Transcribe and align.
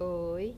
Oi. 0.00 0.56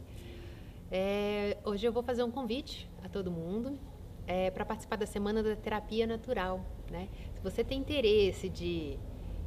É, 0.90 1.58
hoje 1.62 1.86
eu 1.86 1.92
vou 1.92 2.02
fazer 2.02 2.22
um 2.22 2.30
convite 2.30 2.88
a 3.04 3.08
todo 3.08 3.30
mundo 3.30 3.78
é, 4.26 4.50
para 4.50 4.64
participar 4.64 4.96
da 4.96 5.04
Semana 5.04 5.42
da 5.42 5.54
Terapia 5.54 6.06
Natural. 6.06 6.58
Né? 6.90 7.06
Se 7.34 7.42
você 7.42 7.62
tem 7.62 7.78
interesse 7.78 8.48
de 8.48 8.96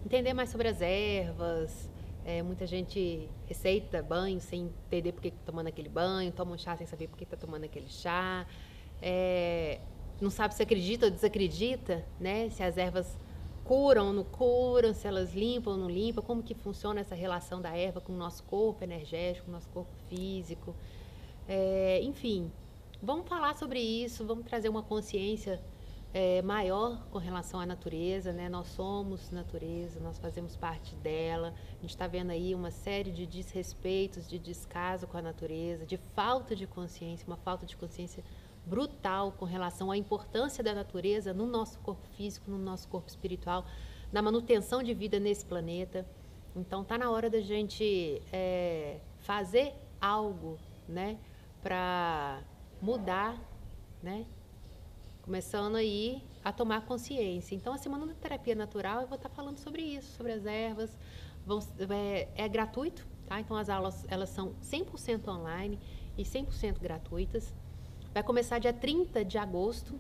entender 0.06 0.32
mais 0.32 0.52
sobre 0.52 0.68
as 0.68 0.80
ervas, 0.80 1.90
é, 2.24 2.44
muita 2.44 2.68
gente 2.68 3.28
receita 3.48 4.04
banho 4.04 4.40
sem 4.40 4.66
entender 4.86 5.12
por 5.12 5.23
que 5.23 5.30
está 5.30 5.41
tomando 5.44 5.68
aquele 5.68 5.90
banho, 5.90 6.32
toma 6.32 6.52
um 6.52 6.58
chá 6.58 6.78
sem 6.78 6.86
saber 6.86 7.08
por 7.08 7.18
que 7.18 7.24
está 7.24 7.36
tomando 7.36 7.64
aquele 7.64 7.90
chá, 7.90 8.46
é, 9.02 9.80
não 10.21 10.30
sabe 10.30 10.54
se 10.54 10.62
acredita 10.62 11.08
ou 11.08 11.12
desacredita, 11.12 12.06
né? 12.20 12.48
se 12.52 12.62
as 12.62 12.78
ervas 12.78 13.18
curam 13.70 14.08
ou 14.08 14.14
não 14.14 14.24
curam, 14.24 14.96
se 14.96 15.08
elas 15.08 15.36
limpam 15.36 15.74
ou 15.74 15.78
não 15.78 15.88
limpam, 15.88 16.24
como 16.24 16.42
que 16.42 16.56
funciona 16.56 17.02
essa 17.02 17.14
relação 17.14 17.62
da 17.62 17.70
erva 17.78 18.02
com 18.02 18.12
o 18.12 18.18
nosso 18.18 18.42
corpo 18.46 18.84
energético, 18.84 19.46
com 19.46 19.52
o 19.52 19.54
nosso 19.54 19.70
corpo 19.70 19.92
físico. 20.08 20.76
É, 21.48 22.02
enfim, 22.02 22.52
vamos 23.00 23.30
falar 23.30 23.54
sobre 23.54 23.80
isso, 23.80 24.26
vamos 24.26 24.44
trazer 24.46 24.70
uma 24.70 24.82
consciência 24.82 25.62
é, 26.12 26.41
maior 26.41 27.05
com 27.12 27.20
relação 27.20 27.60
à 27.60 27.66
natureza, 27.68 28.34
né? 28.34 28.50
Nós 28.50 28.70
somos 28.70 29.30
natureza, 29.30 29.99
nós 29.99 30.18
fazemos 30.18 30.58
parte 30.58 30.96
dela. 30.96 31.54
A 31.77 31.82
gente 31.82 31.91
está 31.91 32.08
vendo 32.08 32.32
aí 32.32 32.55
uma 32.55 32.72
série 32.72 33.12
de 33.12 33.27
desrespeitos, 33.27 34.27
de 34.27 34.40
descaso 34.40 35.05
com 35.05 35.16
a 35.16 35.22
natureza, 35.22 35.86
de 35.86 35.98
falta 35.98 36.55
de 36.55 36.66
consciência, 36.66 37.24
uma 37.27 37.38
falta 37.38 37.68
de 37.68 37.77
consciência 37.77 38.24
brutal 38.70 39.32
com 39.32 39.46
relação 39.46 39.90
à 39.90 39.98
importância 39.98 40.64
da 40.64 40.73
natureza 40.73 41.34
no 41.34 41.46
nosso 41.48 41.80
corpo 41.80 42.08
físico, 42.16 42.52
no 42.52 42.58
nosso 42.58 42.88
corpo 42.88 43.10
espiritual, 43.10 43.66
na 44.12 44.22
manutenção 44.22 44.84
de 44.84 44.94
vida 44.94 45.20
nesse 45.20 45.44
planeta. 45.46 46.05
Então 46.55 46.84
tá 46.84 46.98
na 46.98 47.10
hora 47.10 47.30
da 47.30 47.41
gente 47.41 48.22
é, 48.32 49.00
fazer 49.20 49.74
algo, 50.00 50.58
né, 50.88 51.18
para 51.62 52.41
mudar, 52.82 53.38
né, 54.02 54.26
começando 55.24 55.76
aí 55.76 56.24
a 56.43 56.52
tomar 56.52 56.86
consciência. 56.86 57.55
Então 57.55 57.74
a 57.74 57.77
semana 57.77 58.05
da 58.05 58.13
terapia 58.13 58.55
natural 58.55 59.02
eu 59.02 59.08
vou 59.08 59.15
estar 59.15 59.30
tá 59.30 59.36
falando 59.36 59.58
sobre 59.58 59.82
isso, 59.82 60.15
sobre 60.15 60.32
as 60.32 60.46
ervas. 60.46 60.98
Vão, 61.46 61.60
é, 61.90 62.27
é 62.36 62.48
gratuito, 62.48 63.08
tá? 63.26 63.40
Então 63.40 63.58
as 63.58 63.70
aulas 63.70 64.06
elas 64.08 64.30
são 64.30 64.53
100% 64.62 65.28
online 65.28 65.80
e 66.18 66.24
100% 66.24 66.80
gratuitas. 66.80 67.53
Vai 68.12 68.24
começar 68.24 68.57
dia 68.57 68.74
30 68.74 69.24
de 69.24 69.38
agosto. 69.38 70.00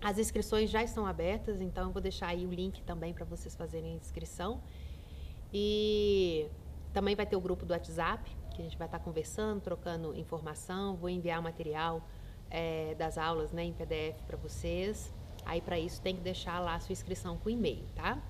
As 0.00 0.16
inscrições 0.16 0.70
já 0.70 0.82
estão 0.82 1.04
abertas, 1.04 1.60
então 1.60 1.88
eu 1.88 1.92
vou 1.92 2.00
deixar 2.00 2.28
aí 2.28 2.46
o 2.46 2.50
link 2.50 2.82
também 2.82 3.12
para 3.12 3.24
vocês 3.24 3.56
fazerem 3.56 3.94
a 3.94 3.96
inscrição. 3.96 4.62
E 5.52 6.48
também 6.92 7.16
vai 7.16 7.26
ter 7.26 7.34
o 7.34 7.40
grupo 7.40 7.66
do 7.66 7.72
WhatsApp, 7.72 8.30
que 8.54 8.62
a 8.62 8.64
gente 8.64 8.78
vai 8.78 8.86
estar 8.86 9.00
conversando, 9.00 9.60
trocando 9.60 10.16
informação. 10.16 10.96
Vou 10.96 11.08
enviar 11.08 11.42
material 11.42 12.06
é, 12.48 12.94
das 12.94 13.18
aulas 13.18 13.50
né, 13.50 13.64
em 13.64 13.72
PDF 13.72 14.22
para 14.22 14.36
vocês. 14.36 15.12
Aí, 15.44 15.60
para 15.60 15.78
isso, 15.80 16.00
tem 16.00 16.14
que 16.14 16.22
deixar 16.22 16.60
lá 16.60 16.76
a 16.76 16.80
sua 16.80 16.92
inscrição 16.92 17.36
com 17.38 17.50
e-mail, 17.50 17.84
tá? 17.96 18.22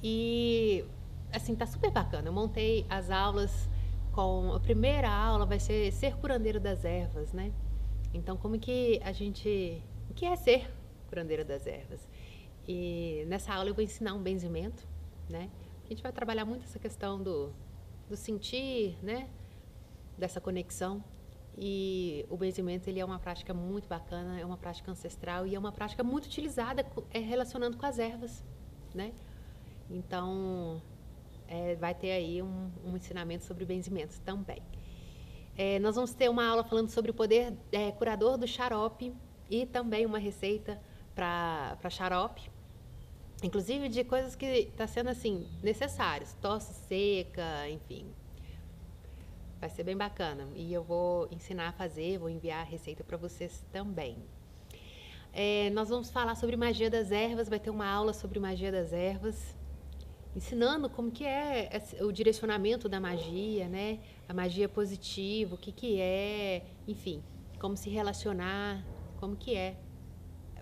E, 0.00 0.84
assim, 1.32 1.56
tá 1.56 1.66
super 1.66 1.90
bacana. 1.90 2.28
Eu 2.28 2.32
montei 2.32 2.86
as 2.88 3.10
aulas 3.10 3.68
com... 4.12 4.52
A 4.52 4.60
primeira 4.60 5.10
aula 5.10 5.44
vai 5.44 5.58
ser 5.58 5.92
Ser 5.92 6.16
Curandeiro 6.16 6.60
das 6.60 6.84
Ervas, 6.84 7.32
né? 7.32 7.52
Então, 8.12 8.36
como 8.36 8.58
que 8.58 9.00
a 9.02 9.12
gente. 9.12 9.82
O 10.08 10.14
que 10.14 10.24
é 10.26 10.34
ser 10.36 10.70
curandeira 11.08 11.44
das 11.44 11.66
ervas? 11.66 12.06
E 12.66 13.24
nessa 13.26 13.54
aula 13.54 13.70
eu 13.70 13.74
vou 13.74 13.84
ensinar 13.84 14.14
um 14.14 14.22
benzimento, 14.22 14.86
né? 15.28 15.50
A 15.84 15.88
gente 15.88 16.02
vai 16.02 16.12
trabalhar 16.12 16.44
muito 16.44 16.64
essa 16.64 16.78
questão 16.78 17.22
do, 17.22 17.52
do 18.08 18.16
sentir, 18.16 18.96
né? 19.02 19.28
Dessa 20.18 20.40
conexão. 20.40 21.02
E 21.56 22.24
o 22.30 22.36
benzimento 22.36 22.88
ele 22.88 23.00
é 23.00 23.04
uma 23.04 23.18
prática 23.18 23.52
muito 23.52 23.88
bacana, 23.88 24.38
é 24.38 24.44
uma 24.44 24.56
prática 24.56 24.90
ancestral 24.90 25.46
e 25.46 25.54
é 25.54 25.58
uma 25.58 25.72
prática 25.72 26.02
muito 26.02 26.26
utilizada 26.26 26.86
é, 27.12 27.18
relacionando 27.18 27.76
com 27.76 27.84
as 27.86 27.98
ervas, 27.98 28.44
né? 28.94 29.12
Então, 29.90 30.80
é, 31.48 31.74
vai 31.74 31.94
ter 31.94 32.12
aí 32.12 32.40
um, 32.40 32.70
um 32.84 32.96
ensinamento 32.96 33.44
sobre 33.44 33.64
benzimentos 33.64 34.18
também. 34.20 34.62
É, 35.56 35.78
nós 35.78 35.94
vamos 35.94 36.14
ter 36.14 36.28
uma 36.28 36.46
aula 36.46 36.64
falando 36.64 36.88
sobre 36.88 37.10
o 37.10 37.14
poder 37.14 37.52
é, 37.72 37.90
curador 37.92 38.38
do 38.38 38.46
xarope 38.46 39.14
e 39.48 39.66
também 39.66 40.06
uma 40.06 40.18
receita 40.18 40.80
para 41.14 41.90
xarope. 41.90 42.50
Inclusive 43.42 43.88
de 43.88 44.04
coisas 44.04 44.34
que 44.36 44.46
está 44.46 44.86
sendo 44.86 45.08
assim 45.08 45.46
necessárias, 45.62 46.36
tosse 46.40 46.74
seca, 46.86 47.68
enfim. 47.68 48.06
Vai 49.58 49.68
ser 49.68 49.82
bem 49.82 49.96
bacana 49.96 50.46
e 50.54 50.72
eu 50.72 50.82
vou 50.82 51.28
ensinar 51.30 51.68
a 51.68 51.72
fazer, 51.72 52.18
vou 52.18 52.30
enviar 52.30 52.60
a 52.60 52.64
receita 52.64 53.04
para 53.04 53.16
vocês 53.16 53.64
também. 53.72 54.16
É, 55.32 55.70
nós 55.70 55.88
vamos 55.88 56.10
falar 56.10 56.34
sobre 56.34 56.56
magia 56.56 56.90
das 56.90 57.10
ervas, 57.10 57.48
vai 57.48 57.60
ter 57.60 57.70
uma 57.70 57.86
aula 57.86 58.12
sobre 58.12 58.38
magia 58.40 58.72
das 58.72 58.92
ervas 58.92 59.54
ensinando 60.34 60.88
como 60.88 61.10
que 61.10 61.24
é 61.24 61.70
o 62.00 62.12
direcionamento 62.12 62.88
da 62.88 63.00
magia, 63.00 63.68
né? 63.68 63.98
A 64.28 64.34
magia 64.34 64.68
positiva, 64.68 65.54
o 65.54 65.58
que 65.58 65.72
que 65.72 66.00
é, 66.00 66.62
enfim, 66.86 67.22
como 67.58 67.76
se 67.76 67.90
relacionar, 67.90 68.84
como 69.18 69.36
que 69.36 69.54
é 69.54 69.76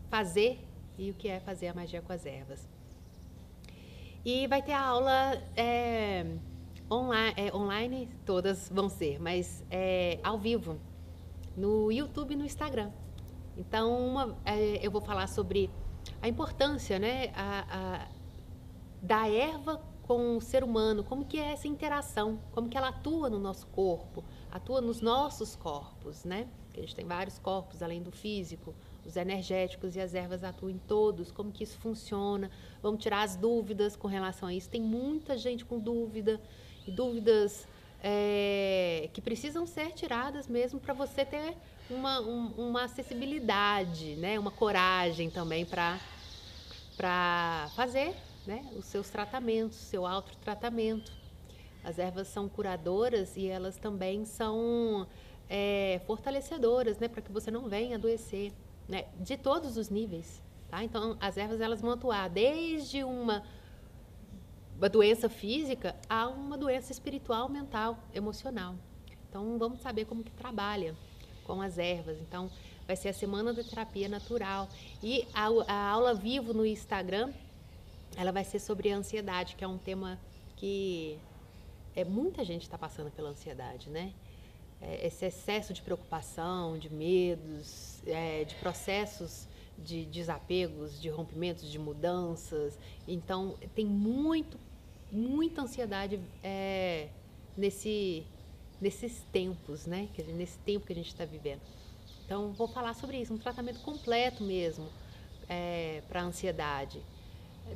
fazer 0.08 0.58
e 0.96 1.10
o 1.10 1.14
que 1.14 1.28
é 1.28 1.38
fazer 1.38 1.68
a 1.68 1.74
magia 1.74 2.02
com 2.02 2.12
as 2.12 2.24
ervas. 2.26 2.68
E 4.24 4.46
vai 4.46 4.62
ter 4.62 4.72
a 4.72 4.82
aula 4.82 5.42
é, 5.56 6.26
online, 6.90 7.34
é, 7.36 7.54
online, 7.54 8.08
todas 8.26 8.68
vão 8.68 8.88
ser, 8.88 9.20
mas 9.20 9.64
é, 9.70 10.18
ao 10.22 10.38
vivo, 10.38 10.78
no 11.56 11.92
YouTube 11.92 12.32
e 12.32 12.36
no 12.36 12.44
Instagram. 12.44 12.90
Então, 13.56 14.06
uma, 14.06 14.36
é, 14.44 14.84
eu 14.84 14.90
vou 14.90 15.00
falar 15.00 15.26
sobre 15.26 15.70
a 16.22 16.28
importância, 16.28 16.98
né? 16.98 17.30
A, 17.34 17.64
a, 17.68 18.17
da 19.00 19.28
erva 19.28 19.80
com 20.08 20.38
o 20.38 20.40
ser 20.40 20.64
humano, 20.64 21.04
como 21.04 21.24
que 21.24 21.38
é 21.38 21.52
essa 21.52 21.68
interação, 21.68 22.40
como 22.52 22.68
que 22.68 22.78
ela 22.78 22.88
atua 22.88 23.28
no 23.28 23.38
nosso 23.38 23.66
corpo, 23.66 24.24
atua 24.50 24.80
nos 24.80 25.02
nossos 25.02 25.54
corpos, 25.54 26.24
né? 26.24 26.48
Que 26.72 26.80
a 26.80 26.82
gente 26.82 26.96
tem 26.96 27.04
vários 27.04 27.38
corpos 27.38 27.82
além 27.82 28.02
do 28.02 28.10
físico, 28.10 28.74
os 29.04 29.16
energéticos 29.16 29.96
e 29.96 30.00
as 30.00 30.14
ervas 30.14 30.42
atuam 30.42 30.70
em 30.70 30.78
todos, 30.78 31.30
como 31.30 31.52
que 31.52 31.62
isso 31.62 31.78
funciona. 31.78 32.50
Vamos 32.82 33.02
tirar 33.02 33.22
as 33.22 33.36
dúvidas 33.36 33.96
com 33.96 34.08
relação 34.08 34.48
a 34.48 34.54
isso. 34.54 34.70
Tem 34.70 34.80
muita 34.80 35.36
gente 35.36 35.64
com 35.64 35.78
dúvida 35.78 36.40
e 36.86 36.90
dúvidas 36.90 37.68
é, 38.02 39.10
que 39.12 39.20
precisam 39.20 39.66
ser 39.66 39.92
tiradas 39.92 40.48
mesmo 40.48 40.80
para 40.80 40.94
você 40.94 41.24
ter 41.24 41.54
uma, 41.90 42.20
um, 42.20 42.46
uma 42.56 42.84
acessibilidade, 42.84 44.16
né? 44.16 44.38
Uma 44.38 44.50
coragem 44.50 45.28
também 45.28 45.66
para 45.66 45.98
fazer 47.74 48.14
né, 48.48 48.66
os 48.74 48.86
seus 48.86 49.10
tratamentos, 49.10 49.76
seu 49.76 50.06
autotratamento. 50.06 51.12
As 51.84 51.98
ervas 51.98 52.28
são 52.28 52.48
curadoras 52.48 53.36
e 53.36 53.46
elas 53.46 53.76
também 53.76 54.24
são 54.24 55.06
é, 55.50 56.00
fortalecedoras, 56.06 56.98
né, 56.98 57.08
para 57.08 57.20
que 57.20 57.30
você 57.30 57.50
não 57.50 57.68
venha 57.68 57.96
adoecer, 57.96 58.54
né, 58.88 59.04
de 59.20 59.36
todos 59.36 59.76
os 59.76 59.90
níveis. 59.90 60.42
Tá? 60.70 60.82
Então, 60.82 61.18
as 61.20 61.36
ervas 61.36 61.60
elas 61.60 61.82
vão 61.82 61.90
atuar 61.90 62.30
desde 62.30 63.04
uma, 63.04 63.42
uma 64.78 64.88
doença 64.88 65.28
física 65.28 65.94
a 66.08 66.26
uma 66.26 66.56
doença 66.56 66.90
espiritual, 66.90 67.50
mental, 67.50 67.98
emocional. 68.14 68.76
Então, 69.28 69.58
vamos 69.58 69.82
saber 69.82 70.06
como 70.06 70.24
que 70.24 70.32
trabalha 70.32 70.96
com 71.44 71.60
as 71.60 71.76
ervas. 71.76 72.18
Então, 72.18 72.50
vai 72.86 72.96
ser 72.96 73.10
a 73.10 73.12
semana 73.12 73.52
da 73.52 73.62
terapia 73.62 74.08
natural 74.08 74.70
e 75.02 75.28
a, 75.34 75.48
a 75.70 75.90
aula 75.90 76.14
vivo 76.14 76.54
no 76.54 76.64
Instagram 76.64 77.30
ela 78.18 78.32
vai 78.32 78.42
ser 78.42 78.58
sobre 78.58 78.90
a 78.90 78.96
ansiedade, 78.96 79.54
que 79.54 79.62
é 79.62 79.68
um 79.68 79.78
tema 79.78 80.18
que 80.56 81.16
é, 81.94 82.04
muita 82.04 82.44
gente 82.44 82.62
está 82.62 82.76
passando 82.76 83.12
pela 83.12 83.28
ansiedade, 83.28 83.88
né? 83.90 84.12
É, 84.82 85.06
esse 85.06 85.24
excesso 85.24 85.72
de 85.72 85.80
preocupação, 85.82 86.76
de 86.76 86.92
medos, 86.92 88.02
é, 88.04 88.42
de 88.42 88.56
processos 88.56 89.46
de 89.78 90.04
desapegos, 90.06 91.00
de 91.00 91.08
rompimentos, 91.08 91.70
de 91.70 91.78
mudanças. 91.78 92.76
Então, 93.06 93.56
tem 93.76 93.86
muito, 93.86 94.58
muita 95.12 95.62
ansiedade 95.62 96.20
é, 96.42 97.10
nesse, 97.56 98.26
nesses 98.80 99.22
tempos, 99.30 99.86
né? 99.86 100.08
Nesse 100.34 100.58
tempo 100.58 100.84
que 100.84 100.92
a 100.92 100.96
gente 100.96 101.06
está 101.06 101.24
vivendo. 101.24 101.60
Então, 102.24 102.52
vou 102.52 102.66
falar 102.66 102.94
sobre 102.94 103.20
isso, 103.20 103.32
um 103.32 103.38
tratamento 103.38 103.78
completo 103.82 104.42
mesmo 104.42 104.88
é, 105.48 106.02
para 106.08 106.20
a 106.20 106.24
ansiedade 106.24 107.00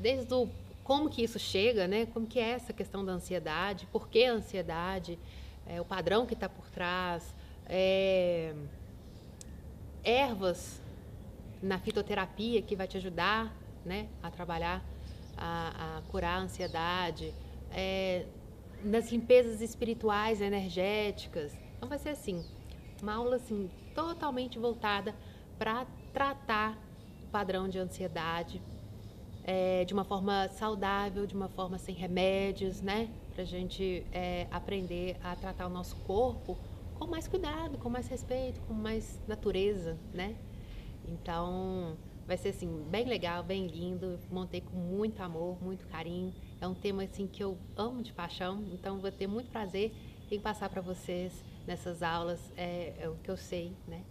desde 0.01 0.33
o 0.35 0.49
como 0.85 1.09
que 1.09 1.23
isso 1.23 1.39
chega, 1.39 1.87
né? 1.87 2.07
Como 2.07 2.27
que 2.27 2.39
é 2.39 2.51
essa 2.51 2.73
questão 2.73 3.05
da 3.05 3.13
ansiedade, 3.13 3.87
por 3.87 4.09
que 4.09 4.25
a 4.25 4.33
ansiedade, 4.33 5.19
é, 5.67 5.81
o 5.81 5.85
padrão 5.85 6.27
que 6.27 6.35
está 6.35 6.49
por 6.49 6.69
trás, 6.71 7.35
é, 7.67 8.55
ervas 10.03 10.81
na 11.63 11.79
fitoterapia 11.79 12.61
que 12.61 12.75
vai 12.75 12.89
te 12.89 12.97
ajudar, 12.97 13.55
né, 13.85 14.09
a 14.23 14.31
trabalhar, 14.31 14.85
a, 15.37 15.99
a 15.99 16.03
curar 16.11 16.39
a 16.39 16.43
ansiedade, 16.43 17.33
é, 17.71 18.27
nas 18.83 19.11
limpezas 19.13 19.61
espirituais, 19.61 20.41
energéticas. 20.41 21.57
Então 21.77 21.89
vai 21.89 21.99
ser 21.99 22.11
assim, 22.11 22.45
uma 23.01 23.15
aula 23.15 23.37
assim 23.37 23.71
totalmente 23.95 24.59
voltada 24.59 25.15
para 25.59 25.87
tratar 26.13 26.77
o 27.23 27.27
padrão 27.29 27.69
de 27.69 27.79
ansiedade 27.79 28.61
é, 29.45 29.85
de 29.85 29.93
uma 29.93 30.05
forma 30.05 30.49
saudável, 30.49 31.27
de 31.27 31.35
uma 31.35 31.49
forma 31.49 31.79
sem 31.79 31.95
remédios, 31.95 32.81
né? 32.81 33.09
Para 33.33 33.43
a 33.43 33.47
gente 33.47 34.07
é, 34.13 34.47
aprender 34.51 35.17
a 35.23 35.35
tratar 35.35 35.67
o 35.67 35.71
nosso 35.71 35.97
corpo 35.97 36.57
com 36.99 37.07
mais 37.07 37.27
cuidado, 37.27 37.79
com 37.79 37.89
mais 37.89 38.09
respeito, 38.09 38.61
com 38.63 38.75
mais 38.75 39.21
natureza, 39.27 39.99
né? 40.15 40.37
Então, 41.09 41.97
vai 42.27 42.37
ser 42.37 42.51
assim 42.51 42.85
bem 42.91 43.05
legal, 43.07 43.43
bem 43.43 43.67
lindo. 43.67 44.19
Montei 44.31 44.61
com 44.61 44.77
muito 44.77 45.21
amor, 45.21 45.63
muito 45.63 45.87
carinho. 45.89 46.33
É 46.61 46.67
um 46.67 46.75
tema 46.75 47.03
assim 47.03 47.27
que 47.27 47.43
eu 47.43 47.59
amo 47.77 48.03
de 48.03 48.13
paixão, 48.13 48.63
então 48.73 48.99
vou 48.99 49.11
ter 49.11 49.27
muito 49.27 49.51
prazer 49.51 49.93
em 50.31 50.41
passar 50.41 50.69
para 50.69 50.81
vocês 50.81 51.33
nessas 51.67 52.03
aulas 52.03 52.41
é, 52.57 52.95
é, 52.99 53.09
o 53.09 53.17
que 53.17 53.31
eu 53.31 53.37
sei, 53.37 53.73
né? 53.87 54.03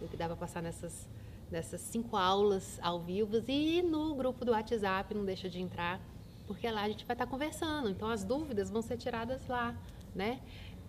O 0.00 0.08
que 0.08 0.16
dá 0.16 0.26
para 0.26 0.36
passar 0.36 0.62
nessas 0.62 1.08
nessas 1.50 1.80
cinco 1.80 2.16
aulas 2.16 2.78
ao 2.82 3.00
vivo 3.00 3.42
e 3.48 3.82
no 3.82 4.14
grupo 4.14 4.44
do 4.44 4.52
WhatsApp 4.52 5.14
não 5.14 5.24
deixa 5.24 5.48
de 5.48 5.60
entrar, 5.60 6.00
porque 6.46 6.70
lá 6.70 6.82
a 6.82 6.88
gente 6.88 7.04
vai 7.04 7.14
estar 7.14 7.26
conversando. 7.26 7.88
Então 7.90 8.08
as 8.08 8.24
dúvidas 8.24 8.70
vão 8.70 8.82
ser 8.82 8.96
tiradas 8.96 9.46
lá, 9.48 9.74
né? 10.14 10.40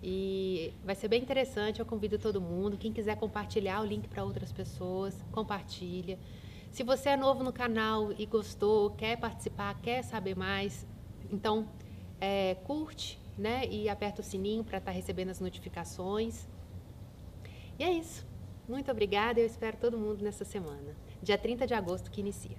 E 0.04 0.74
vai 0.84 0.96
ser 0.96 1.08
bem 1.08 1.22
interessante, 1.22 1.80
eu 1.80 1.86
convido 1.86 2.18
todo 2.18 2.42
mundo. 2.42 2.78
Quem 2.78 2.92
quiser 2.92 3.16
compartilhar 3.18 3.81
o 3.81 3.86
link 3.86 4.08
para 4.08 4.24
outras 4.24 4.52
pessoas, 4.52 5.16
compartilha. 5.31 6.18
Se 6.72 6.84
você 6.84 7.10
é 7.10 7.18
novo 7.18 7.44
no 7.44 7.52
canal 7.52 8.12
e 8.13 8.25
gostou, 8.25 8.92
quer 8.92 9.18
participar, 9.18 9.80
quer 9.81 10.04
saber 10.04 10.36
mais, 10.36 10.88
então 11.31 11.68
é, 12.19 12.56
curte 12.63 13.19
né, 13.38 13.68
e 13.68 13.90
aperta 13.90 14.22
o 14.22 14.24
sininho 14.24 14.63
para 14.63 14.78
estar 14.78 14.92
tá 14.92 14.96
recebendo 14.96 15.30
as 15.30 15.40
notificações. 15.40 16.48
E 17.78 17.84
é 17.84 17.92
isso. 17.92 18.31
Muito 18.72 18.90
obrigada, 18.90 19.38
eu 19.38 19.46
espero 19.46 19.76
todo 19.76 19.98
mundo 19.98 20.24
nessa 20.24 20.46
semana. 20.46 20.96
Dia 21.22 21.38
30 21.38 21.68
de 21.68 21.74
agosto 21.74 22.10
que 22.10 22.22
inicia. 22.22 22.56